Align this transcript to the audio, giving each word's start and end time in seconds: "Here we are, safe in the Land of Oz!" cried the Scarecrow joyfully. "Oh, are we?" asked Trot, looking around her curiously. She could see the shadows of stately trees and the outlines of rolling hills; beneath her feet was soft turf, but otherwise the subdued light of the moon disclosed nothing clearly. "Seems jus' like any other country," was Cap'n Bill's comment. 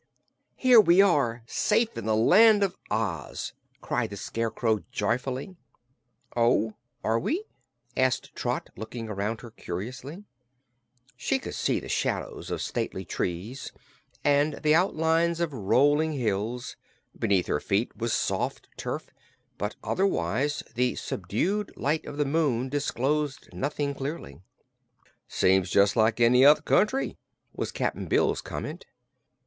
"Here 0.55 0.81
we 0.81 0.99
are, 0.99 1.43
safe 1.45 1.95
in 1.95 2.07
the 2.07 2.15
Land 2.15 2.63
of 2.63 2.75
Oz!" 2.89 3.53
cried 3.81 4.09
the 4.09 4.17
Scarecrow 4.17 4.79
joyfully. 4.91 5.55
"Oh, 6.35 6.73
are 7.03 7.19
we?" 7.19 7.43
asked 7.95 8.35
Trot, 8.35 8.71
looking 8.75 9.09
around 9.09 9.41
her 9.41 9.51
curiously. 9.51 10.23
She 11.15 11.37
could 11.37 11.53
see 11.53 11.79
the 11.79 11.87
shadows 11.87 12.49
of 12.49 12.63
stately 12.63 13.05
trees 13.05 13.71
and 14.23 14.55
the 14.63 14.73
outlines 14.73 15.39
of 15.39 15.53
rolling 15.53 16.13
hills; 16.13 16.77
beneath 17.15 17.45
her 17.45 17.59
feet 17.59 17.95
was 17.95 18.11
soft 18.11 18.69
turf, 18.77 19.11
but 19.59 19.75
otherwise 19.83 20.63
the 20.73 20.95
subdued 20.95 21.77
light 21.77 22.07
of 22.07 22.17
the 22.17 22.25
moon 22.25 22.69
disclosed 22.69 23.49
nothing 23.53 23.93
clearly. 23.93 24.41
"Seems 25.27 25.69
jus' 25.69 25.95
like 25.95 26.19
any 26.19 26.43
other 26.43 26.63
country," 26.63 27.19
was 27.53 27.71
Cap'n 27.71 28.07
Bill's 28.07 28.41
comment. 28.41 28.87